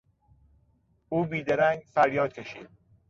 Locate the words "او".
1.09-1.25